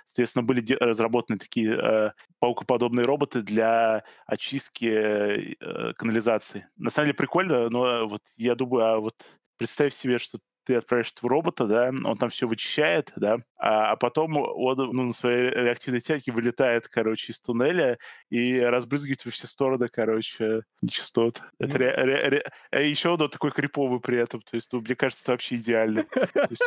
[0.05, 6.67] соответственно, были разработаны такие э, паукоподобные роботы для очистки э, канализации.
[6.77, 9.15] На самом деле прикольно, но вот я думаю, а вот
[9.57, 13.95] представь себе, что ты отправляешь этого робота, да, он там все вычищает, да, а, а
[13.95, 17.97] потом он ну, на своей реактивной тяге вылетает, короче, из туннеля
[18.29, 21.41] и разбрызгивает во все стороны, короче, нечистот.
[21.57, 24.95] Это ре- ре- ре- а еще он такой криповый при этом, то есть, ну, мне
[24.95, 26.05] кажется, это вообще идеально.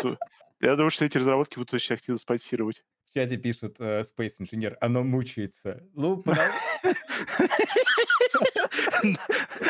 [0.02, 0.16] Ну,
[0.60, 2.82] я думаю, что эти разработки будут очень активно спонсировать.
[3.12, 5.82] В чате пишут э, Space Engineer, оно мучается.
[5.92, 6.50] Ну, потому-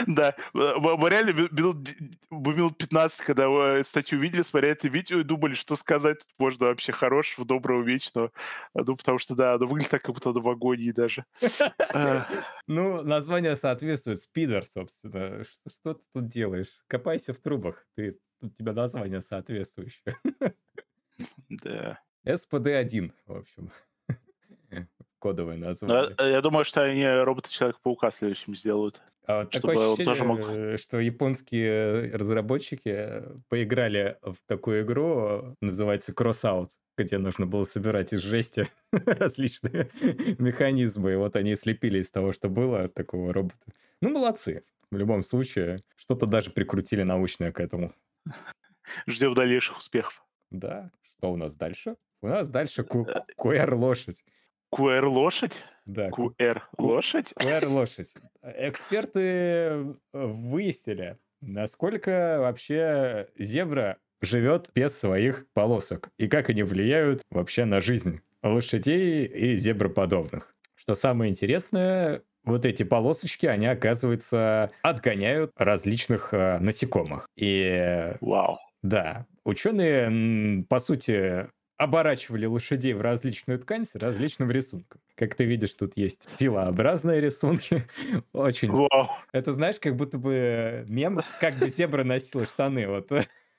[0.07, 1.97] Да, э, мы мы реально ми- минут д-
[2.31, 6.29] мы минут 15, когда э, статью видели, смотрели это видео и думали, что сказать тут
[6.39, 8.31] можно вообще хорошего, доброго, вечного.
[8.75, 11.25] А, Ну, потому что, да, оно выглядит так, как будто оно в агонии даже.
[11.93, 12.23] Э,
[12.69, 14.21] ну, название соответствует.
[14.21, 15.43] Спидер, собственно.
[15.43, 16.85] Что, что ты тут делаешь?
[16.87, 17.85] Копайся в трубах.
[17.97, 20.17] Ты, у тебя название соответствующее.
[21.49, 22.01] Да.
[22.25, 23.71] СПД-1, в общем.
[25.19, 26.15] Кодовое Но название.
[26.19, 29.01] я- я думаю, что они робота Человека-паука следующим сделают.
[29.25, 35.55] А такое ощущение, тоже мог- э, что японские разработчики э, поиграли в такую игру, э,
[35.61, 39.91] называется Crossout, где нужно было собирать из жести различные
[40.39, 41.13] механизмы.
[41.13, 43.65] И вот они слепили из того, что было от такого робота.
[44.01, 44.65] Ну, молодцы.
[44.91, 47.95] В любом случае, что-то даже прикрутили научное к этому.
[49.07, 50.25] Ждем дальнейших успехов.
[50.51, 51.95] Да, что у нас дальше?
[52.23, 54.25] У нас дальше QR-лошадь.
[54.73, 55.65] QR-лошадь?
[55.87, 56.09] Да.
[56.11, 57.35] QR-лошадь?
[57.37, 58.15] QR-лошадь.
[58.43, 67.65] Эксперты э, выяснили, насколько вообще зебра живет без своих полосок и как они влияют вообще
[67.65, 70.55] на жизнь лошадей и зеброподобных.
[70.77, 77.29] Что самое интересное, вот эти полосочки, они, оказывается, отгоняют различных э, насекомых.
[77.37, 78.15] И...
[78.21, 78.59] Вау.
[78.83, 79.27] Да.
[79.45, 85.01] Ученые, по сути, оборачивали лошадей в различную ткань с различным рисунком.
[85.15, 87.87] Как ты видишь, тут есть пилообразные рисунки.
[88.33, 88.71] Очень.
[88.71, 89.11] Вау.
[89.33, 92.87] Это знаешь, как будто бы мем, как бы зебра носила штаны.
[92.87, 93.11] Вот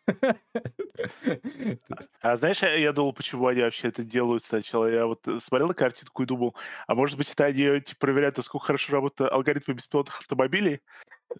[2.21, 4.87] А знаешь, я, думал, почему они вообще это делают сначала.
[4.87, 6.55] Я вот э, смотрел на картинку и думал,
[6.87, 10.81] а может быть, это они типа, проверяют, насколько хорошо работают алгоритмы беспилотных автомобилей?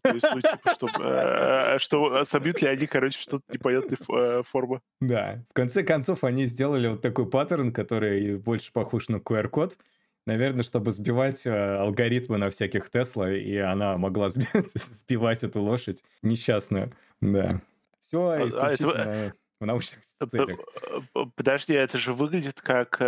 [0.05, 4.81] Есть, ну, типа, чтобы, э, что собьют ли они, короче, что-то непонятной э, формы.
[5.01, 9.77] Да, в конце концов они сделали вот такой паттерн, который больше похож на QR-код,
[10.25, 14.29] Наверное, чтобы сбивать алгоритмы на всяких Тесла, и она могла
[14.75, 16.93] сбивать эту лошадь несчастную.
[17.19, 17.61] Да.
[17.99, 19.35] Все а, исключительно а это...
[19.59, 20.59] в научных целях.
[21.35, 23.01] Подожди, это же выглядит как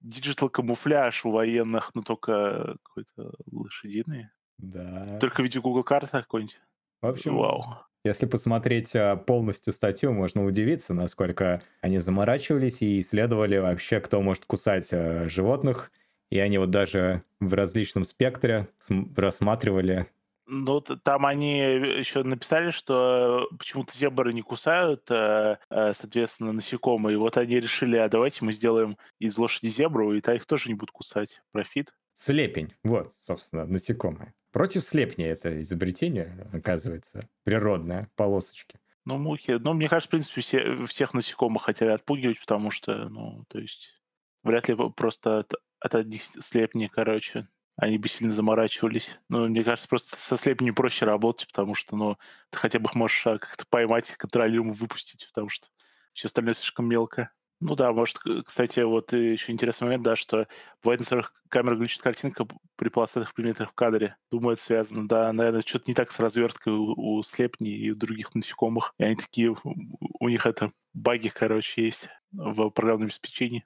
[0.00, 4.28] digital камуфляж у военных, но только какой-то лошадиный.
[4.58, 5.18] Да.
[5.20, 6.60] Только в виде Google карта какой-нибудь.
[7.00, 7.78] В общем, Вау.
[8.04, 8.92] если посмотреть
[9.26, 15.92] полностью статью, можно удивиться, насколько они заморачивались и исследовали вообще, кто может кусать животных.
[16.30, 18.68] И они вот даже в различном спектре
[19.16, 20.08] рассматривали
[20.50, 27.14] ну, там они еще написали, что почему-то зебры не кусают, э, э, соответственно, насекомые.
[27.14, 30.70] И вот они решили, а давайте мы сделаем из лошади зебру, и та их тоже
[30.70, 31.42] не будут кусать.
[31.52, 31.92] Профит.
[32.14, 32.72] Слепень.
[32.82, 34.32] Вот, собственно, насекомые.
[34.50, 38.80] Против слепня это изобретение, оказывается, природное, полосочки.
[39.04, 39.52] Ну, мухи.
[39.52, 44.02] Ну, мне кажется, в принципе, все, всех насекомых хотели отпугивать, потому что, ну, то есть,
[44.42, 49.18] вряд ли просто от, от одних слепней, короче, они бы сильно заморачивались.
[49.28, 52.18] Ну, мне кажется, просто со слепнью проще работать, потому что, ну,
[52.50, 55.68] ты хотя бы их можешь а, как-то поймать, контролируемо выпустить, потому что
[56.12, 57.30] все остальное слишком мелко.
[57.60, 60.46] Ну да, может, кстати, вот еще интересный момент, да, что
[60.82, 64.16] бывает на старых камерах глючит картинка при полосатых предметах в кадре.
[64.30, 65.08] Думаю, это связано.
[65.08, 68.94] Да, наверное, что-то не так с разверткой у, у слепней и у других насекомых.
[68.98, 73.64] И они такие, у них это баги, короче, есть в программном обеспечении.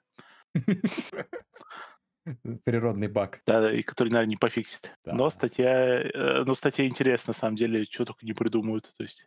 [2.63, 3.41] Природный баг.
[3.45, 4.91] Да, и который, наверное, не пофиксит.
[5.03, 5.13] Да.
[5.13, 8.93] Но статья, э, но статья интересна, на самом деле, что только не придумают.
[8.97, 9.25] То есть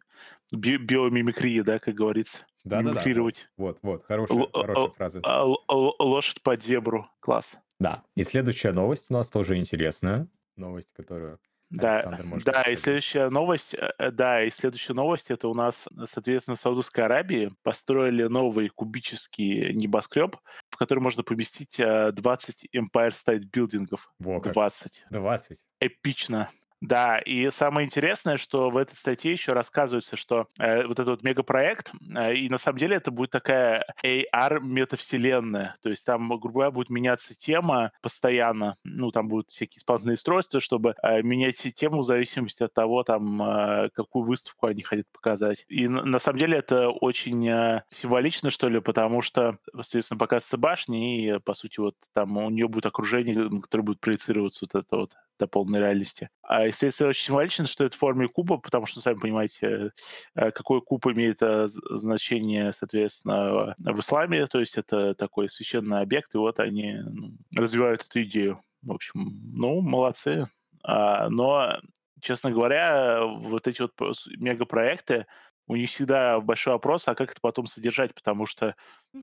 [0.52, 2.46] би биомимикрия, да, как говорится.
[2.64, 3.40] Да, Мимикрировать.
[3.40, 3.64] Да, да.
[3.64, 5.20] Вот, вот, хорошая, Л- хорошая фраза.
[5.22, 7.08] А, лошадь под зебру.
[7.20, 7.58] Класс.
[7.78, 8.02] Да.
[8.14, 10.28] И следующая новость у нас тоже интересная.
[10.56, 11.38] Новость, которую
[11.70, 16.54] да, да, и следующая новость, э, э, да, и следующая новость, это у нас, соответственно,
[16.54, 20.36] в Саудовской Аравии построили новый кубический небоскреб,
[20.76, 24.12] в который можно поместить 20 э, Empire State билдингов.
[24.18, 25.06] Во 20.
[25.10, 25.66] 20.
[25.80, 26.50] Эпично.
[26.82, 31.22] Да, и самое интересное, что в этой статье еще рассказывается, что э, вот этот вот
[31.22, 36.70] мегапроект, э, и на самом деле это будет такая AR-метавселенная, то есть там, грубо говоря,
[36.70, 42.04] будет меняться тема постоянно, ну, там будут всякие исполнительные устройства, чтобы э, менять тему в
[42.04, 45.64] зависимости от того, там, э, какую выставку они хотят показать.
[45.68, 50.58] И на, на самом деле это очень э, символично, что ли, потому что, соответственно, показывается
[50.58, 54.78] башня, и, по сути, вот там у нее будет окружение, на которое будет проецироваться вот
[54.84, 56.30] это вот до полной реальности.
[56.42, 59.92] А, естественно, очень символично, что это в форме куба, потому что, сами понимаете,
[60.34, 66.34] э, какой куб имеет э, значение, соответственно, в исламе, то есть это такой священный объект,
[66.34, 68.60] и вот они ну, развивают эту идею.
[68.82, 69.12] В общем,
[69.52, 70.48] ну, молодцы.
[70.82, 71.78] А, но,
[72.20, 73.92] честно говоря, вот эти вот
[74.36, 75.26] мегапроекты,
[75.68, 78.76] у них всегда большой вопрос, а как это потом содержать, потому что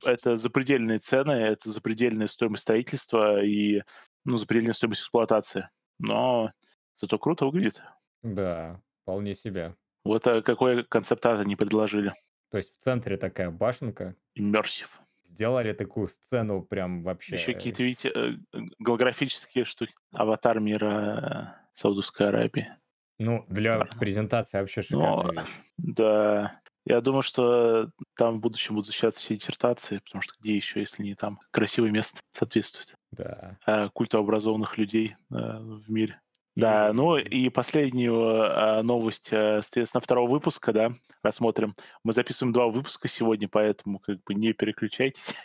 [0.04, 3.82] это запредельные цены, это запредельная стоимость строительства и
[4.26, 5.70] ну, запредельная стоимость эксплуатации
[6.04, 6.52] но
[6.94, 7.82] зато круто выглядит.
[8.22, 9.76] Да, вполне себе.
[10.04, 12.14] Вот а какой концепт-арт они предложили?
[12.52, 14.16] То есть в центре такая башенка.
[14.38, 14.90] Immersive.
[15.24, 17.36] Сделали такую сцену прям вообще...
[17.36, 18.34] Еще какие-то, видите, э,
[18.78, 19.94] голографические штуки.
[20.12, 22.76] Аватар мира Саудовской Аравии.
[23.18, 23.86] Ну, для да.
[24.00, 25.50] презентации вообще шикарная Но, вещь.
[25.78, 26.60] Да.
[26.86, 31.02] Я думаю, что там в будущем будут защищаться все диссертации, потому что где еще, если
[31.04, 32.94] не там, красивое место соответствует.
[33.18, 33.58] Да.
[33.66, 36.20] Э, культу образованных людей э, в мире.
[36.56, 41.74] Да, ну и последнюю э, новость, соответственно, второго выпуска, да, рассмотрим.
[42.04, 45.36] Мы записываем два выпуска сегодня, поэтому как бы не переключайтесь.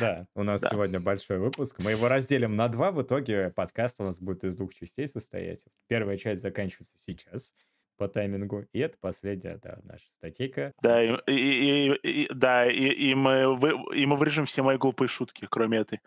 [0.00, 0.68] Да, у нас да.
[0.68, 1.76] сегодня большой выпуск.
[1.78, 2.90] Мы его разделим на два.
[2.90, 5.64] В итоге подкаст у нас будет из двух частей состоять.
[5.86, 7.54] Первая часть заканчивается сейчас.
[7.96, 8.66] По таймингу.
[8.72, 10.72] И это последняя, да, наша статейка.
[10.82, 15.08] Да, и, и, и, да, и, и, мы вы, и мы вырежем все мои глупые
[15.08, 16.00] шутки, кроме этой.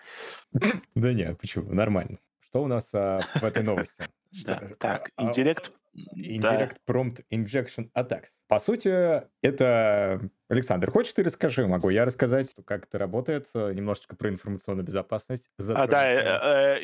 [0.96, 1.74] Да нет, почему?
[1.74, 2.20] Нормально.
[2.40, 4.04] Что у нас а, в этой новости?
[4.46, 5.72] Да, так, а, интеллект...
[6.16, 8.30] Indirect Prompt Injection Attacks.
[8.48, 10.22] По сути, это...
[10.48, 11.66] Александр, хочешь ты расскажи?
[11.68, 13.48] Могу я рассказать, как это работает?
[13.54, 15.50] Немножечко про информационную безопасность.
[15.60, 16.12] А, да.
[16.12, 16.80] Э,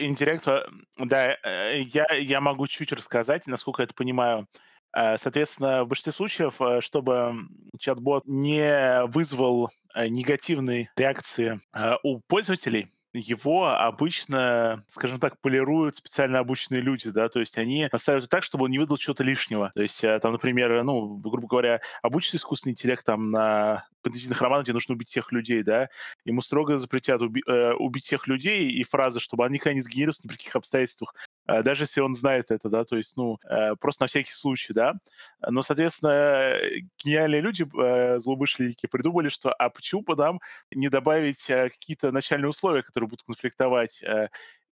[0.98, 4.48] да, э, я, я могу чуть рассказать, насколько я это понимаю.
[4.95, 7.36] Э, соответственно, в большинстве случаев, чтобы
[7.79, 11.60] чат-бот не вызвал негативной реакции
[12.03, 18.29] у пользователей, его обычно, скажем так, полируют специально обученные люди, да, то есть они настраивают
[18.29, 19.71] так, чтобы он не выдал чего-то лишнего.
[19.73, 24.65] То есть э, там, например, ну, грубо говоря, обучится искусственный интеллект там на фэнтезийных романах,
[24.65, 25.89] где нужно убить всех людей, да,
[26.25, 30.23] ему строго запретят уби- э, убить всех людей и фразы, чтобы они никогда не сгенерировались
[30.23, 31.15] ни при каких обстоятельствах.
[31.47, 34.73] Э, даже если он знает это, да, то есть, ну, э, просто на всякий случай,
[34.73, 34.95] да.
[35.47, 36.58] Но, соответственно,
[37.03, 40.39] гениальные люди, э, злоумышленники, придумали, что а почему бы нам
[40.71, 44.03] не добавить какие-то начальные условия, которые будут конфликтовать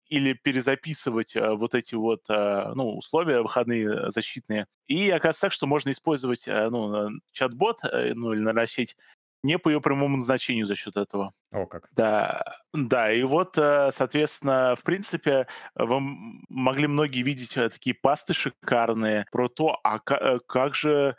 [0.08, 4.66] или перезаписывать вот эти вот ну, условия выходные защитные.
[4.86, 8.96] И оказывается так, что можно использовать ну, чат-бот ну, или наносить
[9.42, 11.32] не по ее прямому назначению за счет этого.
[11.50, 11.88] О, как.
[11.92, 12.42] Да,
[12.74, 16.00] да, и вот, э, соответственно, в принципе, вы
[16.48, 21.16] могли многие видеть э, такие пасты шикарные про то, а э, как же,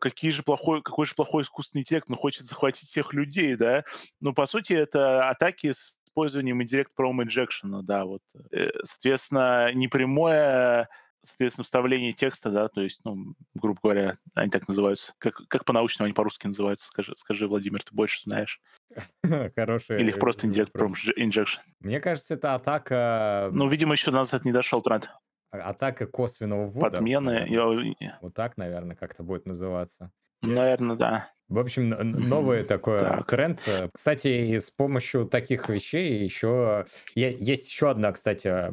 [0.00, 3.84] какие же плохой, какой же плохой искусственный интеллект, ну, хочет захватить всех людей, да?
[4.20, 8.22] Ну, по сути, это атаки с использованием Indirect Prom Injection, да, вот.
[8.84, 10.88] Соответственно, непрямое
[11.26, 15.14] соответственно, вставление текста, да, то есть, ну, грубо говоря, они так называются.
[15.18, 16.86] Как, как по-научному они по-русски называются?
[16.86, 18.60] Скажи, скажи, Владимир, ты больше знаешь.
[19.56, 20.00] Хороший.
[20.00, 21.58] Или их просто injection.
[21.80, 23.50] Мне кажется, это атака...
[23.52, 25.10] Ну, видимо, еще назад не дошел тренд.
[25.50, 26.98] А, атака косвенного ввода.
[26.98, 27.46] Подмены.
[28.20, 30.10] Вот так, наверное, как-то будет называться.
[30.42, 31.30] Наверное, да.
[31.48, 33.26] В общем, новый такой так.
[33.26, 33.60] тренд.
[33.94, 38.72] Кстати, с помощью таких вещей еще есть еще одна, кстати,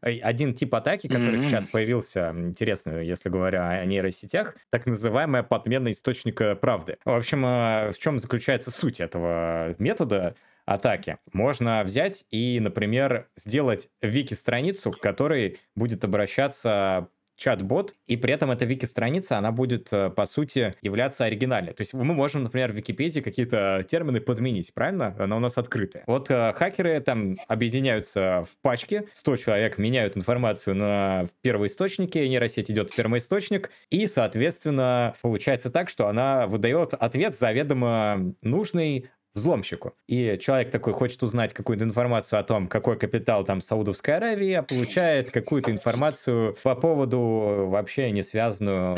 [0.00, 1.44] один тип атаки, который mm-hmm.
[1.44, 6.96] сейчас появился, интересно, если говоря о нейросетях, так называемая подмена источника правды.
[7.04, 10.34] В общем, а, в чем заключается суть этого метода?
[10.66, 11.18] атаки.
[11.32, 18.64] Можно взять и, например, сделать вики-страницу, к которой будет обращаться чат-бот, и при этом эта
[18.64, 21.72] вики-страница, она будет, э, по сути, являться оригинальной.
[21.72, 25.14] То есть мы можем, например, в Википедии какие-то термины подменить, правильно?
[25.18, 26.04] Она у нас открытая.
[26.06, 32.90] Вот э, хакеры там объединяются в пачке, 100 человек меняют информацию на первоисточнике, нейросеть идет
[32.90, 39.94] в первоисточник, и, соответственно, получается так, что она выдает ответ заведомо нужный взломщику.
[40.06, 44.62] И человек такой хочет узнать какую-то информацию о том, какой капитал там Саудовской Аравии, а
[44.62, 48.96] получает какую-то информацию по поводу вообще не связанную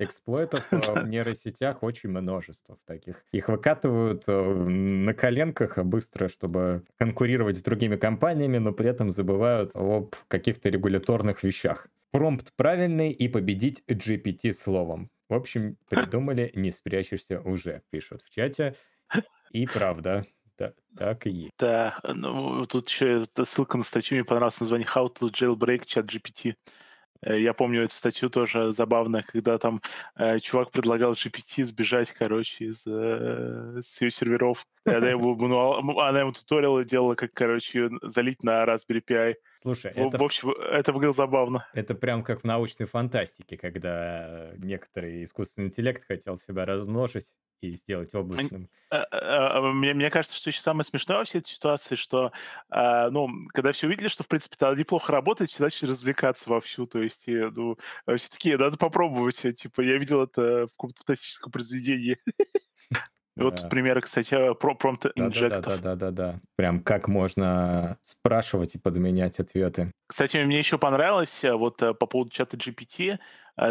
[0.00, 3.22] эксплойтов в нейросетях очень множество таких.
[3.32, 9.72] Их выкатывают э, на коленках быстро, чтобы конкурировать с другими компаниями, но при этом забывают
[9.74, 11.88] об каких-то регуляторных вещах.
[12.10, 15.10] Промпт правильный и победить GPT словом.
[15.28, 18.74] В общем, придумали, не спрячешься уже, пишут в чате.
[19.50, 20.26] И правда,
[20.58, 21.52] да, так и есть.
[21.58, 26.54] Да, ну, тут еще ссылка на статью, мне понравилось название «How to jailbreak ChatGPT».
[27.22, 29.80] Э, я помню эту статью тоже забавно, когда там
[30.16, 34.64] э, чувак предлагал GPT сбежать, короче, из, э, с ее серверов.
[34.84, 39.34] Она ему, ну, она ему туториалы делала, как, короче, залить на Raspberry Pi.
[39.58, 40.18] Слушай, в, это...
[40.18, 41.66] В общем, это выглядело забавно.
[41.74, 48.14] Это прям как в научной фантастике, когда некоторый искусственный интеллект хотел себя размножить и сделать
[48.14, 48.68] облачным.
[48.90, 52.32] А, а, а, мне, мне кажется, что еще самое смешное во всей этой ситуации, что,
[52.70, 57.02] ну, когда все увидели, что, в принципе, это неплохо работает, все начали развлекаться вовсю, то
[57.02, 57.76] есть, ну,
[58.16, 62.16] все такие, надо попробовать, э, типа, я видел это в каком-то фантастическом произведении.
[63.36, 65.64] Вот примеры, кстати, про промпт инжектов.
[65.64, 66.40] Да-да-да-да-да.
[66.56, 69.92] Прям как можно спрашивать и подменять ответы.
[70.06, 73.18] Кстати, мне еще понравилось э, вот э, по поводу чата GPT, Э,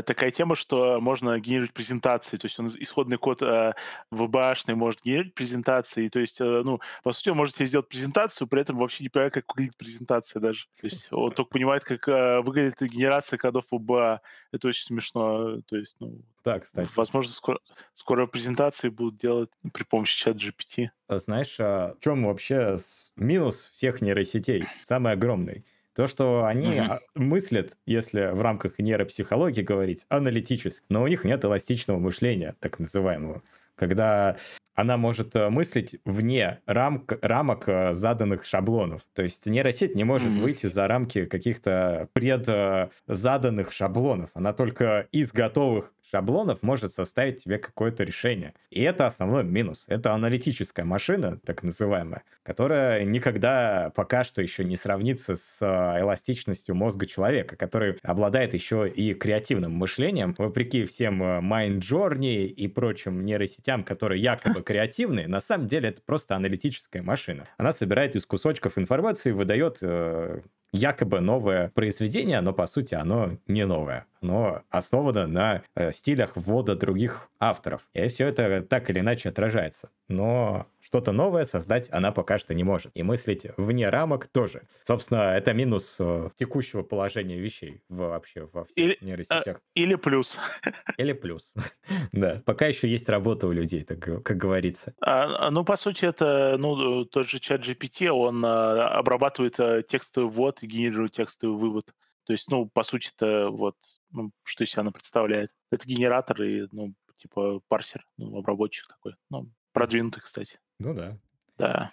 [0.05, 3.73] такая тема, что можно генерировать презентации, то есть он исходный код э,
[4.13, 8.47] VBA-шный может генерировать презентации, то есть, э, ну, по сути, он может себе сделать презентацию,
[8.47, 10.65] при этом вообще не понимает, как выглядит презентация даже.
[10.79, 14.19] То есть он только понимает, как э, выглядит генерация кодов VBA.
[14.51, 15.61] Это очень смешно.
[15.61, 16.89] То есть, ну, да, кстати.
[16.95, 17.59] Возможно, скоро,
[17.93, 20.89] скоро презентации будут делать при помощи чат GPT.
[21.09, 22.75] Знаешь, а в чем вообще
[23.15, 24.65] минус всех нейросетей?
[24.81, 25.65] Самый огромный–
[25.99, 26.97] то, что они uh-huh.
[27.15, 33.43] мыслят, если в рамках нейропсихологии говорить, аналитически, но у них нет эластичного мышления, так называемого.
[33.75, 34.37] Когда
[34.75, 39.01] она может э, мыслить вне рамк, рамок э, заданных шаблонов.
[39.13, 40.41] То есть нейросеть не может mm-hmm.
[40.41, 44.29] выйти за рамки каких-то предзаданных шаблонов.
[44.35, 48.53] Она только из готовых шаблонов может составить тебе какое-то решение.
[48.69, 49.85] И это основной минус.
[49.87, 56.75] Это аналитическая машина, так называемая, которая никогда пока что еще не сравнится с э, эластичностью
[56.75, 63.23] мозга человека, который обладает еще и креативным мышлением, вопреки всем э, Mind Journey и прочим
[63.25, 67.47] нейросетям, которые якобы креативные, на самом деле это просто аналитическая машина.
[67.57, 70.41] Она собирает из кусочков информацию и выдает э,
[70.71, 74.05] якобы новое произведение, но по сути оно не новое.
[74.21, 77.87] Оно основано на э, стилях ввода других авторов.
[77.93, 79.91] И все это так или иначе отражается.
[80.07, 82.91] Но что-то новое создать она пока что не может.
[82.95, 84.63] И мыслить вне рамок тоже.
[84.83, 89.57] Собственно, это минус э, текущего положения вещей вообще во всех или, а, нейросетях.
[89.57, 90.37] Э, или плюс.
[90.97, 91.53] Или плюс.
[92.11, 94.93] да, пока еще есть работа у людей, так, как говорится.
[95.01, 99.81] А, а, ну, по сути, это ну, тот же чат GPT, он а, обрабатывает а,
[99.81, 101.93] текстовый ввод и генерирует текстовый вывод.
[102.25, 103.75] То есть, ну, по сути, это вот,
[104.11, 105.51] ну, что из себя она представляет.
[105.71, 109.15] Это генератор и, ну, типа парсер, ну, обработчик такой.
[109.29, 110.59] Ну, продвинутый, кстати.
[110.79, 111.17] Ну да.
[111.57, 111.91] Да.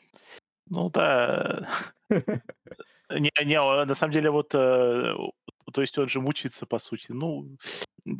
[0.68, 1.68] Ну да.
[3.08, 5.14] Не, не, на самом деле вот, э,
[5.72, 7.06] то есть он же мучается, по сути.
[7.10, 7.56] Ну,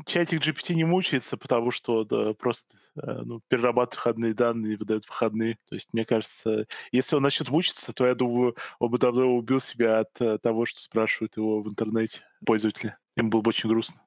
[0.06, 5.04] чатик GPT не мучается, потому что да, просто э, ну, перерабатывает входные данные и выдает
[5.04, 5.58] входные.
[5.68, 9.60] То есть, мне кажется, если он начнет мучиться, то я думаю, он бы давно убил
[9.60, 12.96] себя от э, того, что спрашивают его в интернете пользователи.
[13.16, 14.00] Им было бы очень грустно.